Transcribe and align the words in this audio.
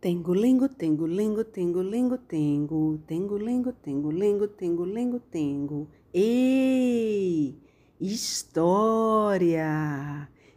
Tengo-lengo, 0.00 0.68
tengo-lengo, 0.70 1.44
tengo-lengo, 1.44 2.16
tengo. 2.16 2.98
Tengo-lengo, 3.06 3.74
tengo-lengo, 3.74 4.48
tengo-lengo, 4.48 5.20
tengo. 5.30 5.88
Ei! 6.10 7.54
História! 8.00 9.68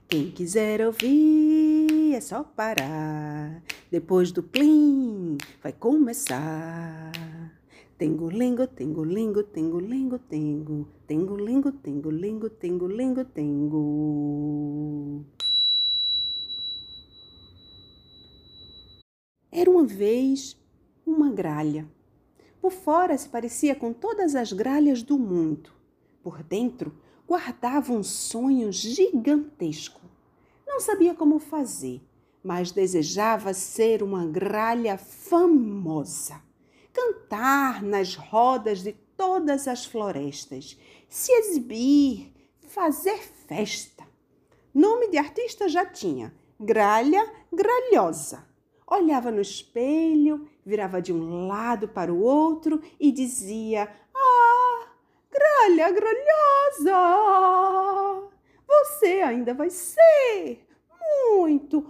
Quem 0.07 0.31
quiser 0.31 0.87
ouvir 0.87 2.15
é 2.15 2.21
só 2.21 2.41
parar. 2.41 3.61
Depois 3.91 4.31
do 4.31 4.41
plim, 4.41 5.37
vai 5.61 5.73
começar. 5.73 7.11
Tengo-lengo, 7.97 8.65
tengo-lengo, 8.65 9.43
tengo-lengo, 9.43 10.19
tengo. 10.19 10.87
Tengo-lengo, 11.05 11.73
tengo-lengo, 11.73 12.49
tengo-lengo, 12.49 13.25
tengo. 13.25 15.25
Era 19.55 19.69
uma 19.83 19.85
vez 19.85 20.57
uma 21.05 21.29
gralha. 21.29 21.85
Por 22.61 22.71
fora 22.71 23.17
se 23.17 23.27
parecia 23.27 23.75
com 23.75 23.91
todas 23.91 24.33
as 24.33 24.53
gralhas 24.53 25.03
do 25.03 25.19
mundo. 25.19 25.71
Por 26.23 26.41
dentro 26.41 26.97
guardava 27.27 27.91
um 27.91 28.01
sonho 28.01 28.71
gigantesco. 28.71 29.99
Não 30.65 30.79
sabia 30.79 31.13
como 31.13 31.37
fazer, 31.37 32.01
mas 32.41 32.71
desejava 32.71 33.53
ser 33.53 34.01
uma 34.01 34.25
gralha 34.25 34.97
famosa. 34.97 36.41
Cantar 36.93 37.83
nas 37.83 38.15
rodas 38.15 38.81
de 38.81 38.93
todas 39.17 39.67
as 39.67 39.85
florestas, 39.85 40.79
se 41.09 41.29
exibir, 41.33 42.33
fazer 42.61 43.17
festa. 43.17 44.07
Nome 44.73 45.09
de 45.09 45.17
artista 45.17 45.67
já 45.67 45.85
tinha: 45.85 46.33
Gralha 46.57 47.29
Gralhosa 47.51 48.52
olhava 48.93 49.31
no 49.31 49.41
espelho, 49.41 50.47
virava 50.65 51.01
de 51.01 51.11
um 51.11 51.47
lado 51.47 51.87
para 51.87 52.13
o 52.13 52.21
outro 52.21 52.81
e 52.99 53.11
dizia: 53.11 53.89
Ah, 54.13 54.87
gralha 55.31 55.91
gralhosa, 55.91 56.91
você 58.67 59.21
ainda 59.21 59.53
vai 59.53 59.69
ser 59.69 60.65
muito, 61.29 61.85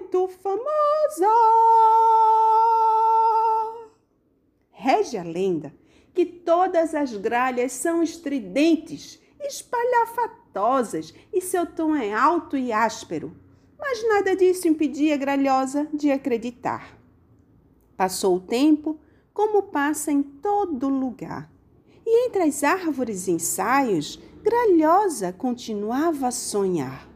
muito 0.00 0.28
famosa. 0.28 1.28
Rege 4.70 5.16
a 5.16 5.22
lenda 5.22 5.72
que 6.12 6.26
todas 6.26 6.94
as 6.94 7.16
gralhas 7.16 7.72
são 7.72 8.02
estridentes, 8.02 9.20
espalhafatosas 9.40 11.14
e 11.32 11.40
seu 11.40 11.64
tom 11.64 11.94
é 11.96 12.12
alto 12.12 12.56
e 12.56 12.72
áspero 12.72 13.41
mas 13.82 14.08
nada 14.08 14.36
disso 14.36 14.68
impedia 14.68 15.16
Gralhosa 15.16 15.88
de 15.92 16.12
acreditar. 16.12 16.96
Passou 17.96 18.36
o 18.36 18.40
tempo, 18.40 18.96
como 19.34 19.64
passa 19.64 20.12
em 20.12 20.22
todo 20.22 20.88
lugar. 20.88 21.50
E 22.06 22.26
entre 22.26 22.44
as 22.44 22.62
árvores 22.62 23.26
e 23.26 23.32
ensaios, 23.32 24.20
Gralhosa 24.40 25.32
continuava 25.32 26.28
a 26.28 26.30
sonhar. 26.30 27.08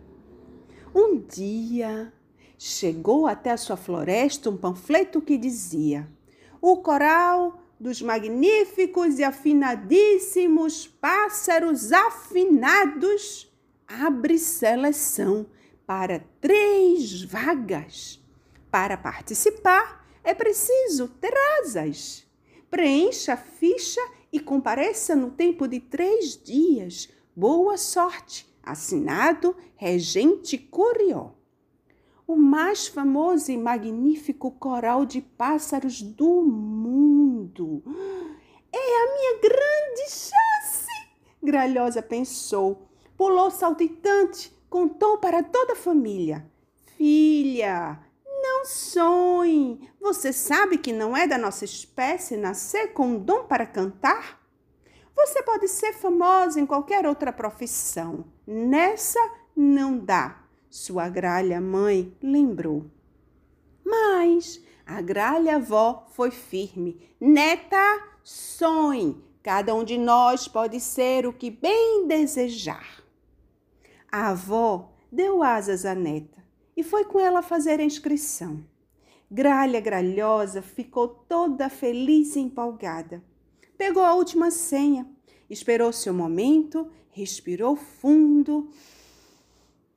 Um 0.92 1.18
dia, 1.18 2.12
chegou 2.58 3.28
até 3.28 3.52
a 3.52 3.56
sua 3.56 3.76
floresta 3.76 4.50
um 4.50 4.56
panfleto 4.56 5.20
que 5.20 5.38
dizia: 5.38 6.08
O 6.60 6.78
coral 6.78 7.62
dos 7.78 8.02
magníficos 8.02 9.20
e 9.20 9.24
afinadíssimos 9.24 10.88
pássaros 10.88 11.92
afinados 11.92 13.48
abre 13.86 14.36
seleção 14.36 15.46
para 15.86 16.18
três 16.40 17.22
vagas. 17.22 18.20
Para 18.70 18.96
participar, 18.96 20.04
é 20.24 20.34
preciso 20.34 21.08
ter 21.08 21.32
asas. 21.60 22.26
Preencha 22.68 23.34
a 23.34 23.36
ficha 23.36 24.00
e 24.32 24.40
compareça 24.40 25.14
no 25.14 25.30
tempo 25.30 25.68
de 25.68 25.78
três 25.78 26.36
dias. 26.42 27.08
Boa 27.34 27.78
sorte! 27.78 28.44
Assinado 28.62 29.56
Regente 29.76 30.58
Curió. 30.58 31.30
O 32.26 32.34
mais 32.34 32.88
famoso 32.88 33.52
e 33.52 33.56
magnífico 33.56 34.50
coral 34.50 35.06
de 35.06 35.20
pássaros 35.20 36.02
do 36.02 36.42
mundo. 36.42 37.84
É 38.72 38.76
a 38.76 39.14
minha 39.14 39.40
grande 39.40 40.10
chance! 40.10 40.86
Gralhosa 41.40 42.02
pensou. 42.02 42.88
Pulou 43.16 43.52
saltitante 43.52 44.55
contou 44.68 45.18
para 45.18 45.42
toda 45.42 45.72
a 45.72 45.76
família: 45.76 46.48
Filha, 46.96 47.98
não 48.24 48.64
sonhe. 48.64 49.90
Você 50.00 50.32
sabe 50.32 50.78
que 50.78 50.92
não 50.92 51.16
é 51.16 51.26
da 51.26 51.36
nossa 51.36 51.64
espécie 51.64 52.36
nascer 52.36 52.92
com 52.92 53.08
um 53.08 53.18
dom 53.18 53.44
para 53.44 53.66
cantar? 53.66 54.40
Você 55.14 55.42
pode 55.42 55.66
ser 55.66 55.94
famosa 55.94 56.60
em 56.60 56.66
qualquer 56.66 57.06
outra 57.06 57.32
profissão. 57.32 58.24
Nessa 58.46 59.18
não 59.56 59.98
dá. 59.98 60.42
Sua 60.68 61.08
gralha 61.08 61.60
mãe 61.60 62.14
lembrou. 62.22 62.84
Mas 63.84 64.62
a 64.84 65.00
gralha 65.00 65.56
avó 65.56 66.06
foi 66.12 66.30
firme. 66.30 67.08
Neta, 67.20 68.02
sonhe. 68.22 69.24
Cada 69.42 69.74
um 69.74 69.84
de 69.84 69.96
nós 69.96 70.46
pode 70.46 70.80
ser 70.80 71.26
o 71.26 71.32
que 71.32 71.50
bem 71.50 72.06
desejar. 72.06 73.05
A 74.18 74.28
avó 74.28 74.94
deu 75.12 75.42
asas 75.42 75.84
à 75.84 75.94
neta 75.94 76.42
e 76.74 76.82
foi 76.82 77.04
com 77.04 77.20
ela 77.20 77.42
fazer 77.42 77.80
a 77.80 77.84
inscrição. 77.84 78.64
Gralha 79.30 79.78
Gralhosa 79.78 80.62
ficou 80.62 81.06
toda 81.06 81.68
feliz 81.68 82.34
e 82.34 82.40
empolgada. 82.40 83.22
Pegou 83.76 84.02
a 84.02 84.14
última 84.14 84.50
senha, 84.50 85.06
esperou 85.50 85.92
seu 85.92 86.14
momento, 86.14 86.90
respirou 87.10 87.76
fundo, 87.76 88.70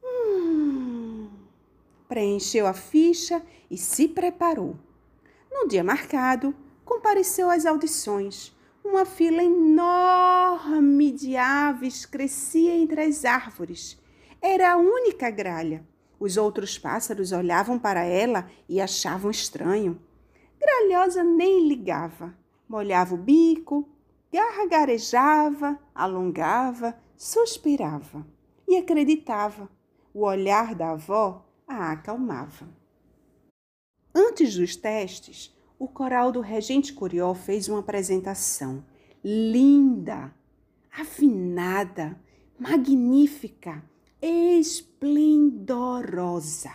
hum, 0.03 1.29
preencheu 2.09 2.67
a 2.67 2.73
ficha 2.73 3.41
e 3.71 3.77
se 3.77 4.05
preparou. 4.05 4.75
No 5.49 5.65
dia 5.65 5.81
marcado, 5.81 6.53
compareceu 6.83 7.49
às 7.49 7.65
audições. 7.65 8.53
Uma 8.83 9.05
fila 9.05 9.41
enorme 9.41 11.09
de 11.09 11.37
aves 11.37 12.05
crescia 12.05 12.75
entre 12.75 12.99
as 12.99 13.23
árvores. 13.23 13.97
Era 14.41 14.73
a 14.73 14.77
única 14.77 15.29
gralha. 15.29 15.85
Os 16.19 16.37
outros 16.37 16.77
pássaros 16.77 17.31
olhavam 17.31 17.79
para 17.79 18.03
ela 18.03 18.49
e 18.67 18.79
achavam 18.79 19.31
estranho. 19.31 19.99
Gralhosa 20.59 21.23
nem 21.23 21.67
ligava. 21.67 22.35
Molhava 22.67 23.15
o 23.15 23.17
bico, 23.17 23.87
gargarejava, 24.31 25.79
alongava, 25.93 26.95
suspirava 27.17 28.25
e 28.67 28.77
acreditava. 28.77 29.69
O 30.13 30.23
olhar 30.25 30.75
da 30.75 30.91
avó 30.91 31.45
a 31.67 31.91
acalmava. 31.91 32.67
Antes 34.13 34.55
dos 34.55 34.75
testes, 34.75 35.55
o 35.77 35.87
coral 35.87 36.31
do 36.31 36.41
Regente 36.41 36.93
Curió 36.93 37.33
fez 37.33 37.69
uma 37.69 37.79
apresentação 37.79 38.83
linda, 39.23 40.33
afinada, 40.91 42.19
magnífica, 42.59 43.83
esplendorosa. 44.21 46.71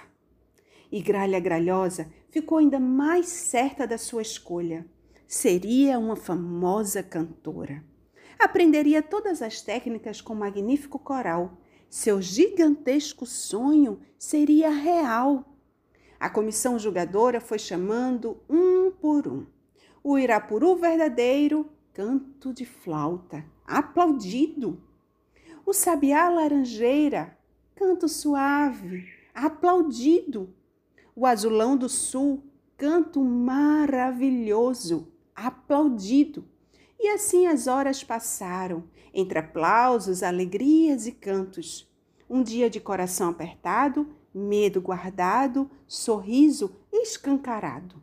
E 0.90 1.02
Gralha 1.02 1.38
Gralhosa 1.40 2.10
ficou 2.30 2.56
ainda 2.58 2.80
mais 2.80 3.28
certa 3.28 3.86
da 3.86 3.98
sua 3.98 4.22
escolha. 4.22 4.86
Seria 5.26 5.98
uma 5.98 6.16
famosa 6.16 7.02
cantora. 7.02 7.84
Aprenderia 8.38 9.02
todas 9.02 9.42
as 9.42 9.60
técnicas 9.60 10.20
com 10.20 10.34
magnífico 10.34 10.98
coral. 10.98 11.58
Seu 11.88 12.20
gigantesco 12.20 13.26
sonho 13.26 14.00
seria 14.18 14.70
real. 14.70 15.44
A 16.18 16.30
comissão 16.30 16.78
julgadora 16.78 17.40
foi 17.40 17.58
chamando 17.58 18.40
um 18.48 18.90
por 18.90 19.28
um. 19.28 19.46
O 20.02 20.18
Irapuru 20.18 20.76
verdadeiro, 20.76 21.70
canto 21.92 22.52
de 22.52 22.64
flauta, 22.64 23.44
aplaudido 23.66 24.82
o 25.66 25.72
sabiá 25.72 26.28
laranjeira, 26.28 27.36
canto 27.74 28.08
suave, 28.08 29.08
aplaudido. 29.34 30.52
O 31.16 31.26
azulão 31.26 31.76
do 31.76 31.88
sul, 31.88 32.42
canto 32.76 33.22
maravilhoso, 33.22 35.12
aplaudido. 35.34 36.44
E 36.98 37.08
assim 37.08 37.46
as 37.46 37.66
horas 37.66 38.04
passaram, 38.04 38.84
entre 39.12 39.38
aplausos, 39.38 40.22
alegrias 40.22 41.06
e 41.06 41.12
cantos. 41.12 41.90
Um 42.28 42.42
dia 42.42 42.68
de 42.68 42.80
coração 42.80 43.30
apertado, 43.30 44.08
medo 44.34 44.80
guardado, 44.80 45.70
sorriso 45.86 46.74
escancarado. 46.92 48.02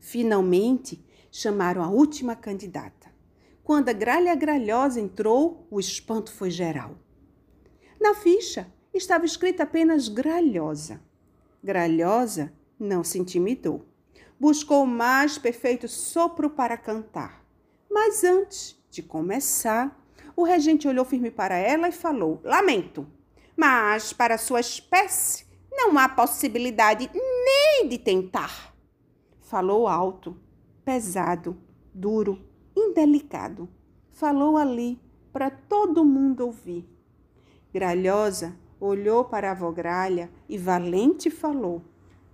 Finalmente, 0.00 1.04
chamaram 1.30 1.82
a 1.82 1.88
última 1.88 2.34
candidata. 2.34 3.01
Quando 3.64 3.88
a 3.88 3.92
gralha 3.92 4.34
gralhosa 4.34 5.00
entrou, 5.00 5.66
o 5.70 5.78
espanto 5.78 6.32
foi 6.32 6.50
geral. 6.50 6.96
Na 8.00 8.14
ficha 8.14 8.66
estava 8.92 9.24
escrita 9.24 9.62
apenas 9.62 10.08
gralhosa. 10.08 11.00
Gralhosa 11.62 12.52
não 12.78 13.04
se 13.04 13.18
intimidou. 13.18 13.86
Buscou 14.38 14.82
o 14.82 14.86
mais 14.86 15.38
perfeito 15.38 15.86
sopro 15.86 16.50
para 16.50 16.76
cantar. 16.76 17.44
Mas 17.88 18.24
antes 18.24 18.76
de 18.90 19.02
começar, 19.02 19.96
o 20.34 20.42
regente 20.42 20.88
olhou 20.88 21.04
firme 21.04 21.30
para 21.30 21.56
ela 21.56 21.88
e 21.88 21.92
falou: 21.92 22.40
Lamento, 22.42 23.06
mas 23.56 24.12
para 24.12 24.36
sua 24.36 24.58
espécie 24.58 25.46
não 25.70 25.96
há 25.96 26.08
possibilidade 26.08 27.08
nem 27.14 27.88
de 27.88 27.98
tentar. 27.98 28.74
Falou 29.40 29.86
alto, 29.86 30.36
pesado, 30.84 31.56
duro, 31.94 32.42
indelicado. 32.76 33.68
Falou 34.10 34.56
ali 34.56 35.00
para 35.32 35.50
todo 35.50 36.04
mundo 36.04 36.46
ouvir. 36.46 36.88
Gralhosa 37.72 38.56
olhou 38.78 39.24
para 39.24 39.50
a 39.50 39.54
vogralha 39.54 40.30
e 40.48 40.58
valente 40.58 41.30
falou: 41.30 41.82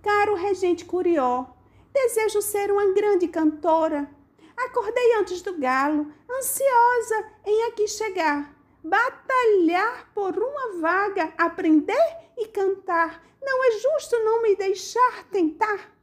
Caro 0.01 0.35
regente 0.35 0.83
Curió, 0.85 1.45
desejo 1.93 2.41
ser 2.41 2.71
uma 2.71 2.93
grande 2.93 3.27
cantora. 3.27 4.09
Acordei 4.57 5.15
antes 5.15 5.41
do 5.41 5.57
galo, 5.57 6.11
ansiosa 6.29 7.31
em 7.45 7.63
aqui 7.67 7.87
chegar, 7.87 8.53
batalhar 8.83 10.11
por 10.13 10.37
uma 10.37 10.81
vaga, 10.81 11.33
aprender 11.37 12.17
e 12.37 12.47
cantar. 12.47 13.23
Não 13.41 13.63
é 13.63 13.71
justo 13.79 14.19
não 14.19 14.41
me 14.41 14.55
deixar 14.55 15.23
tentar. 15.31 15.93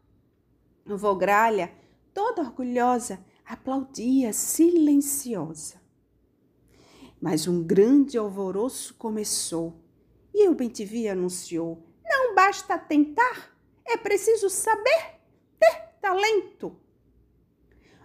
Vogralha, 0.87 1.71
toda 2.15 2.41
orgulhosa, 2.41 3.23
aplaudia 3.47 4.33
silenciosa. 4.33 5.81
Mas 7.21 7.47
um 7.47 7.63
grande 7.63 8.19
alvoroço 8.19 8.95
começou 8.95 9.81
e 10.35 10.49
o 10.49 10.55
Bentivi 10.55 11.09
anunciou: 11.09 11.83
Não 12.05 12.35
basta 12.35 12.79
tentar, 12.79 13.57
é 13.85 13.97
preciso 13.97 14.51
saber 14.51 15.21
ter 15.59 15.95
talento. 16.01 16.77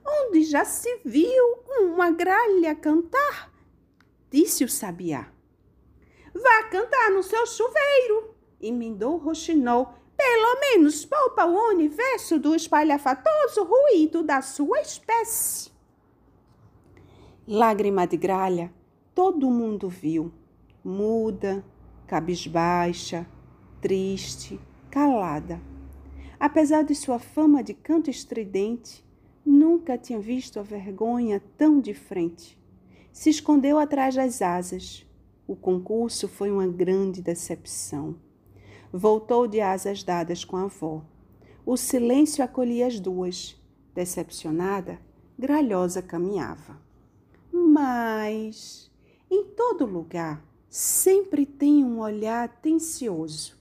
Onde 0.05 0.43
já 0.43 0.63
se 0.63 1.01
viu 1.03 1.43
uma 1.79 2.11
gralha 2.11 2.75
cantar? 2.75 3.51
Disse 4.29 4.63
o 4.63 4.69
sabiá. 4.69 5.31
Vá 6.33 6.63
cantar 6.69 7.11
no 7.11 7.21
seu 7.21 7.45
chuveiro, 7.45 8.35
emendou 8.61 9.17
Roxinol. 9.17 9.93
Pelo 10.23 10.59
menos 10.59 11.03
poupa 11.03 11.47
o 11.47 11.69
universo 11.69 12.37
do 12.37 12.53
espalhafatoso 12.53 13.63
ruído 13.63 14.21
da 14.21 14.39
sua 14.39 14.79
espécie. 14.79 15.71
Lágrima 17.47 18.05
de 18.05 18.17
gralha, 18.17 18.71
todo 19.15 19.49
mundo 19.49 19.89
viu, 19.89 20.31
muda, 20.83 21.65
cabisbaixa, 22.05 23.25
triste, 23.81 24.59
calada. 24.91 25.59
Apesar 26.39 26.83
de 26.83 26.93
sua 26.93 27.17
fama 27.17 27.63
de 27.63 27.73
canto 27.73 28.11
estridente, 28.11 29.03
nunca 29.43 29.97
tinha 29.97 30.19
visto 30.19 30.59
a 30.59 30.63
vergonha 30.63 31.41
tão 31.57 31.81
de 31.81 31.95
frente. 31.95 32.61
Se 33.11 33.31
escondeu 33.31 33.79
atrás 33.79 34.13
das 34.13 34.39
asas. 34.39 35.03
O 35.47 35.55
concurso 35.55 36.27
foi 36.27 36.51
uma 36.51 36.67
grande 36.67 37.23
decepção. 37.23 38.15
Voltou 38.93 39.47
de 39.47 39.61
asas 39.61 40.03
dadas 40.03 40.43
com 40.43 40.57
a 40.57 40.63
avó. 40.63 41.03
O 41.65 41.77
silêncio 41.77 42.43
acolhia 42.43 42.87
as 42.87 42.99
duas. 42.99 43.55
Decepcionada, 43.93 44.99
Gralhosa 45.41 46.01
caminhava. 46.01 46.79
Mas, 47.51 48.91
em 49.29 49.43
todo 49.45 49.85
lugar, 49.85 50.45
sempre 50.69 51.45
tem 51.45 51.83
um 51.83 51.99
olhar 51.99 52.43
atencioso. 52.45 53.57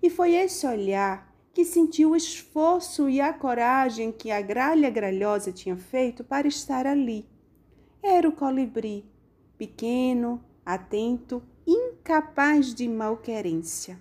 E 0.00 0.08
foi 0.08 0.34
esse 0.34 0.66
olhar 0.66 1.34
que 1.52 1.64
sentiu 1.64 2.10
o 2.10 2.16
esforço 2.16 3.08
e 3.08 3.20
a 3.20 3.32
coragem 3.32 4.12
que 4.12 4.30
a 4.30 4.40
gralha 4.40 4.88
gralhosa 4.90 5.50
tinha 5.50 5.76
feito 5.76 6.22
para 6.22 6.46
estar 6.46 6.86
ali. 6.86 7.28
Era 8.00 8.28
o 8.28 8.32
colibri, 8.32 9.04
pequeno, 9.56 10.40
atento, 10.64 11.42
incapaz 11.66 12.72
de 12.72 12.86
malquerência. 12.86 13.98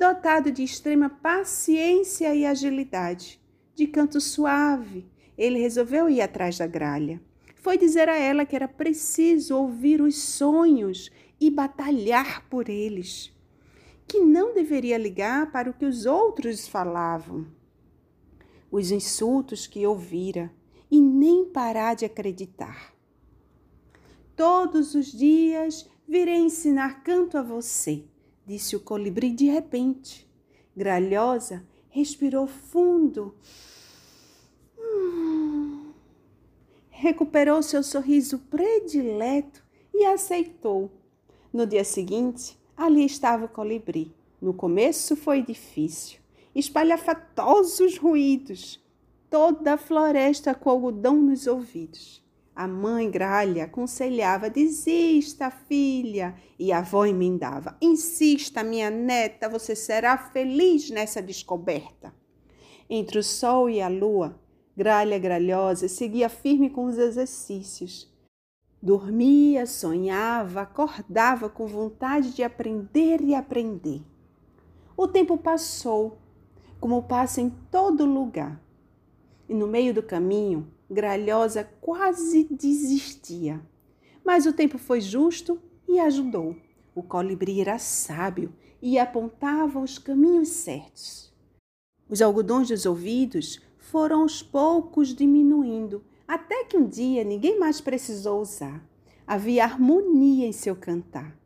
Dotado 0.00 0.50
de 0.50 0.64
extrema 0.64 1.10
paciência 1.10 2.34
e 2.34 2.46
agilidade, 2.46 3.38
de 3.74 3.86
canto 3.86 4.18
suave, 4.18 5.06
ele 5.36 5.58
resolveu 5.58 6.08
ir 6.08 6.22
atrás 6.22 6.56
da 6.56 6.66
gralha. 6.66 7.20
Foi 7.56 7.76
dizer 7.76 8.08
a 8.08 8.16
ela 8.16 8.46
que 8.46 8.56
era 8.56 8.66
preciso 8.66 9.54
ouvir 9.58 10.00
os 10.00 10.16
sonhos 10.16 11.10
e 11.38 11.50
batalhar 11.50 12.48
por 12.48 12.70
eles 12.70 13.30
que 14.08 14.20
não 14.20 14.54
deveria 14.54 14.96
ligar 14.96 15.52
para 15.52 15.68
o 15.68 15.74
que 15.74 15.84
os 15.84 16.06
outros 16.06 16.66
falavam, 16.66 17.46
os 18.72 18.90
insultos 18.90 19.66
que 19.66 19.86
ouvira, 19.86 20.50
e 20.90 20.98
nem 20.98 21.44
parar 21.44 21.92
de 21.92 22.06
acreditar. 22.06 22.94
Todos 24.34 24.94
os 24.94 25.12
dias 25.12 25.86
virei 26.08 26.38
ensinar 26.38 27.04
canto 27.04 27.36
a 27.36 27.42
você, 27.42 28.02
disse 28.50 28.74
o 28.74 28.80
colibri 28.80 29.30
de 29.30 29.46
repente. 29.46 30.28
Gralhosa 30.76 31.64
respirou 31.88 32.48
fundo. 32.48 33.32
Hum. 34.76 35.92
Recuperou 36.88 37.62
seu 37.62 37.84
sorriso 37.84 38.40
predileto 38.50 39.62
e 39.94 40.04
aceitou. 40.04 40.90
No 41.52 41.64
dia 41.64 41.84
seguinte, 41.84 42.58
Ali 42.76 43.04
estava 43.04 43.44
o 43.44 43.48
colibri. 43.48 44.12
No 44.40 44.52
começo 44.52 45.14
foi 45.14 45.42
difícil. 45.42 46.18
Espalhafatosos 46.52 47.98
ruídos. 47.98 48.82
Toda 49.30 49.74
a 49.74 49.78
floresta 49.78 50.56
com 50.56 50.70
algodão 50.70 51.14
nos 51.14 51.46
ouvidos. 51.46 52.20
A 52.54 52.66
mãe 52.66 53.10
gralha 53.10 53.64
aconselhava: 53.64 54.50
desista, 54.50 55.50
filha. 55.50 56.34
E 56.58 56.72
a 56.72 56.78
avó 56.78 57.06
emendava: 57.06 57.76
insista, 57.80 58.62
minha 58.62 58.90
neta, 58.90 59.48
você 59.48 59.74
será 59.74 60.16
feliz 60.18 60.90
nessa 60.90 61.22
descoberta. 61.22 62.14
Entre 62.88 63.18
o 63.18 63.22
sol 63.22 63.70
e 63.70 63.80
a 63.80 63.88
lua, 63.88 64.38
gralha 64.76 65.18
gralhosa 65.18 65.88
seguia 65.88 66.28
firme 66.28 66.68
com 66.68 66.86
os 66.86 66.98
exercícios. 66.98 68.10
Dormia, 68.82 69.66
sonhava, 69.66 70.62
acordava 70.62 71.48
com 71.48 71.66
vontade 71.66 72.34
de 72.34 72.42
aprender 72.42 73.20
e 73.20 73.34
aprender. 73.34 74.02
O 74.96 75.06
tempo 75.06 75.36
passou, 75.36 76.18
como 76.80 77.02
passa 77.02 77.40
em 77.40 77.50
todo 77.70 78.06
lugar. 78.06 78.60
E 79.48 79.54
no 79.54 79.66
meio 79.66 79.92
do 79.92 80.02
caminho, 80.02 80.66
Gralhosa 80.90 81.62
quase 81.80 82.48
desistia. 82.50 83.60
Mas 84.24 84.44
o 84.44 84.52
tempo 84.52 84.76
foi 84.76 85.00
justo 85.00 85.60
e 85.86 86.00
ajudou. 86.00 86.56
O 86.94 87.02
colibri 87.02 87.60
era 87.60 87.78
sábio 87.78 88.52
e 88.82 88.98
apontava 88.98 89.78
os 89.78 89.98
caminhos 89.98 90.48
certos. 90.48 91.32
Os 92.08 92.20
algodões 92.20 92.68
dos 92.68 92.86
ouvidos 92.86 93.60
foram 93.78 94.22
aos 94.22 94.42
poucos 94.42 95.14
diminuindo 95.14 96.02
até 96.26 96.64
que 96.64 96.76
um 96.76 96.86
dia 96.86 97.22
ninguém 97.22 97.58
mais 97.58 97.80
precisou 97.80 98.40
usar. 98.40 98.84
Havia 99.26 99.64
harmonia 99.64 100.46
em 100.46 100.52
seu 100.52 100.74
cantar. 100.74 101.36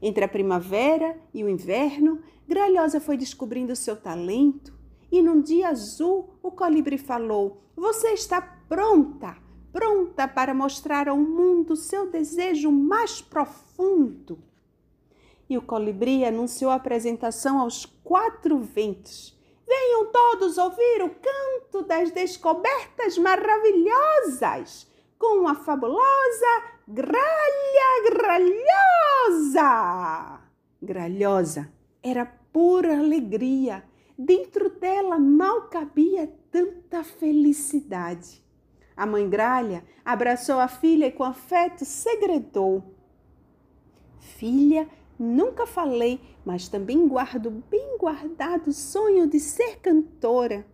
Entre 0.00 0.24
a 0.24 0.28
primavera 0.28 1.18
e 1.32 1.44
o 1.44 1.48
inverno, 1.48 2.20
Gralhosa 2.48 3.00
foi 3.00 3.18
descobrindo 3.18 3.76
seu 3.76 3.96
talento 3.96 4.74
e 5.10 5.22
num 5.22 5.40
dia 5.40 5.68
azul 5.68 6.30
o 6.42 6.50
colibri 6.50 6.98
falou: 6.98 7.62
Você 7.76 8.08
está 8.08 8.53
pronta, 8.68 9.36
pronta 9.72 10.28
para 10.28 10.54
mostrar 10.54 11.08
ao 11.08 11.16
mundo 11.16 11.76
seu 11.76 12.10
desejo 12.10 12.70
mais 12.70 13.20
profundo. 13.20 14.38
E 15.48 15.58
o 15.58 15.62
colibri 15.62 16.24
anunciou 16.24 16.70
a 16.70 16.76
apresentação 16.76 17.58
aos 17.58 17.84
quatro 17.84 18.58
ventos 18.58 19.34
Venham 19.66 20.06
todos 20.12 20.58
ouvir 20.58 21.02
o 21.02 21.10
canto 21.10 21.82
das 21.86 22.10
descobertas 22.10 23.16
maravilhosas 23.16 24.86
com 25.18 25.48
a 25.48 25.54
fabulosa 25.54 26.62
Gralha 26.86 28.10
Gralhosa. 29.30 30.40
Gralhosa 30.82 31.72
era 32.02 32.26
pura 32.52 32.98
alegria. 32.98 33.82
Dentro 34.16 34.68
dela 34.68 35.18
mal 35.18 35.62
cabia 35.62 36.30
tanta 36.50 37.02
felicidade. 37.02 38.43
A 38.96 39.06
mãe 39.06 39.28
Gralha 39.28 39.84
abraçou 40.04 40.58
a 40.58 40.68
filha 40.68 41.06
e 41.06 41.12
com 41.12 41.24
afeto 41.24 41.84
segredou: 41.84 42.94
Filha, 44.18 44.88
Nunca 45.18 45.64
falei, 45.64 46.20
mas 46.44 46.68
também 46.68 47.06
guardo 47.06 47.50
bem 47.50 47.96
guardado 47.98 48.68
o 48.68 48.72
sonho 48.72 49.28
de 49.28 49.38
ser 49.38 49.78
cantora. 49.78 50.66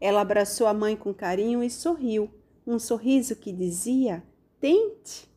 Ela 0.00 0.20
abraçou 0.20 0.66
a 0.66 0.74
mãe 0.74 0.96
com 0.96 1.12
carinho 1.12 1.62
e 1.62 1.68
sorriu, 1.68 2.30
um 2.66 2.78
sorriso 2.78 3.34
que 3.34 3.52
dizia: 3.52 4.22
Tente. 4.60 5.28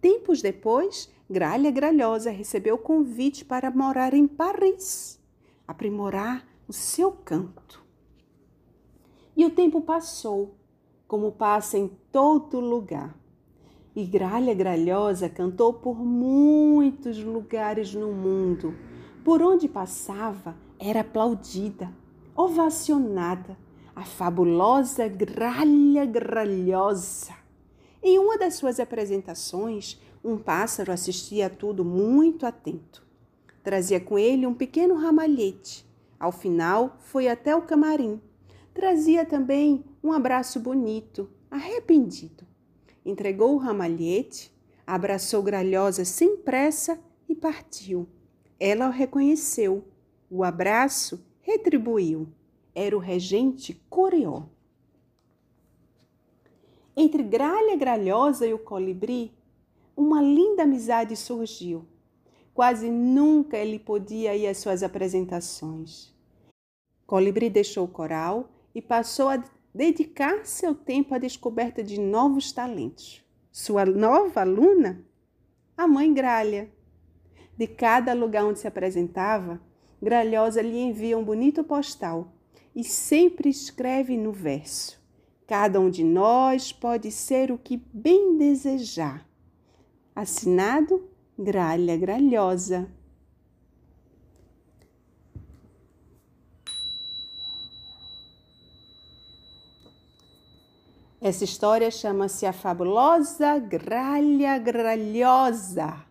Tempos 0.00 0.40
depois, 0.40 1.10
Gralha 1.28 1.70
Gralhosa 1.70 2.30
recebeu 2.30 2.76
o 2.76 2.78
convite 2.78 3.44
para 3.44 3.70
morar 3.70 4.14
em 4.14 4.26
Paris, 4.26 5.20
aprimorar 5.68 6.48
o 6.66 6.72
seu 6.72 7.12
canto. 7.12 7.84
E 9.36 9.44
o 9.44 9.50
tempo 9.50 9.82
passou, 9.82 10.58
como 11.10 11.32
passa 11.32 11.76
em 11.76 11.90
todo 12.12 12.60
lugar. 12.60 13.12
E 13.96 14.04
Gralha 14.04 14.54
Gralhosa 14.54 15.28
cantou 15.28 15.72
por 15.72 15.98
muitos 15.98 17.18
lugares 17.18 17.92
no 17.92 18.12
mundo. 18.12 18.72
Por 19.24 19.42
onde 19.42 19.66
passava, 19.66 20.54
era 20.78 21.00
aplaudida, 21.00 21.92
ovacionada, 22.36 23.58
a 23.92 24.04
fabulosa 24.04 25.08
Gralha 25.08 26.06
Gralhosa. 26.06 27.34
Em 28.00 28.16
uma 28.16 28.38
das 28.38 28.54
suas 28.54 28.78
apresentações, 28.78 30.00
um 30.22 30.38
pássaro 30.38 30.92
assistia 30.92 31.46
a 31.46 31.50
tudo 31.50 31.84
muito 31.84 32.46
atento. 32.46 33.04
Trazia 33.64 33.98
com 33.98 34.16
ele 34.16 34.46
um 34.46 34.54
pequeno 34.54 34.94
ramalhete. 34.94 35.84
Ao 36.20 36.30
final, 36.30 36.98
foi 37.00 37.26
até 37.26 37.56
o 37.56 37.62
camarim. 37.62 38.20
Trazia 38.72 39.26
também 39.26 39.84
um 40.02 40.12
abraço 40.12 40.60
bonito, 40.60 41.30
arrependido 41.50 42.50
entregou 43.04 43.54
o 43.54 43.58
ramalhete, 43.58 44.52
abraçou 44.86 45.42
Gralhosa 45.42 46.04
sem 46.04 46.36
pressa 46.36 47.00
e 47.28 47.34
partiu. 47.34 48.08
Ela 48.58 48.88
o 48.88 48.92
reconheceu. 48.92 49.84
O 50.30 50.44
abraço 50.44 51.24
retribuiu. 51.40 52.28
Era 52.74 52.96
o 52.96 53.00
regente 53.00 53.74
Coreó. 53.88 54.44
Entre 56.96 57.22
Gralha 57.22 57.76
Gralhosa 57.76 58.46
e 58.46 58.52
o 58.52 58.58
colibri, 58.58 59.32
uma 59.96 60.20
linda 60.20 60.64
amizade 60.64 61.16
surgiu. 61.16 61.84
Quase 62.52 62.90
nunca 62.90 63.56
ele 63.56 63.78
podia 63.78 64.36
ir 64.36 64.46
às 64.46 64.58
suas 64.58 64.82
apresentações. 64.82 66.14
Colibri 67.06 67.48
deixou 67.48 67.84
o 67.84 67.88
coral 67.88 68.48
e 68.74 68.80
passou 68.82 69.28
a 69.28 69.42
dedicar 69.74 70.44
seu 70.44 70.74
tempo 70.74 71.14
à 71.14 71.18
descoberta 71.18 71.82
de 71.82 71.98
novos 71.98 72.52
talentos. 72.52 73.24
Sua 73.50 73.84
nova 73.84 74.40
aluna? 74.40 75.04
A 75.76 75.86
mãe 75.86 76.12
Gralha. 76.12 76.70
De 77.56 77.66
cada 77.66 78.12
lugar 78.12 78.44
onde 78.44 78.60
se 78.60 78.66
apresentava, 78.66 79.60
Gralhosa 80.02 80.62
lhe 80.62 80.78
envia 80.78 81.18
um 81.18 81.24
bonito 81.24 81.62
postal 81.62 82.32
e 82.74 82.82
sempre 82.82 83.48
escreve 83.48 84.16
no 84.16 84.32
verso: 84.32 85.00
Cada 85.46 85.78
um 85.80 85.90
de 85.90 86.04
nós 86.04 86.72
pode 86.72 87.10
ser 87.10 87.50
o 87.50 87.58
que 87.58 87.76
bem 87.92 88.36
desejar. 88.36 89.28
Assinado 90.14 91.08
Gralha 91.38 91.96
Gralhosa. 91.96 92.90
Essa 101.22 101.44
história 101.44 101.90
chama-se 101.90 102.46
A 102.46 102.52
Fabulosa 102.52 103.58
Gralha 103.58 104.56
Gralhosa. 104.56 106.02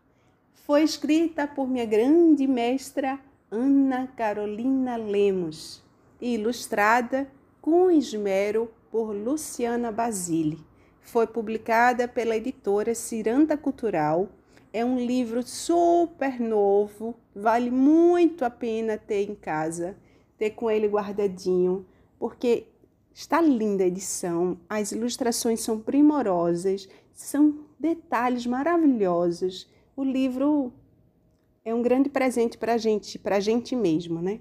Foi 0.53 0.83
escrita 0.83 1.47
por 1.47 1.67
minha 1.67 1.85
grande 1.85 2.45
mestra 2.45 3.19
Ana 3.49 4.05
Carolina 4.15 4.97
Lemos 4.97 5.83
e 6.21 6.35
ilustrada 6.35 7.27
com 7.59 7.89
esmero 7.89 8.69
por 8.91 9.11
Luciana 9.11 9.91
Basile. 9.91 10.63
Foi 11.01 11.25
publicada 11.25 12.07
pela 12.07 12.37
editora 12.37 12.93
Ciranda 12.93 13.57
Cultural. 13.57 14.29
É 14.71 14.85
um 14.85 14.99
livro 14.99 15.41
super 15.41 16.39
novo, 16.39 17.15
vale 17.35 17.71
muito 17.71 18.45
a 18.45 18.49
pena 18.51 18.95
ter 18.95 19.27
em 19.27 19.33
casa, 19.33 19.97
ter 20.37 20.51
com 20.51 20.69
ele 20.69 20.87
guardadinho, 20.87 21.83
porque 22.19 22.67
Está 23.19 23.41
linda 23.41 23.83
a 23.83 23.87
edição, 23.87 24.57
as 24.69 24.93
ilustrações 24.93 25.59
são 25.59 25.77
primorosas, 25.77 26.87
são 27.11 27.65
detalhes 27.77 28.45
maravilhosos. 28.45 29.69
O 29.93 30.05
livro 30.05 30.71
é 31.65 31.75
um 31.75 31.81
grande 31.81 32.07
presente 32.07 32.57
para 32.57 32.75
a 32.75 32.77
gente, 32.77 33.19
para 33.19 33.35
a 33.35 33.39
gente 33.41 33.75
mesmo, 33.75 34.21
né? 34.21 34.39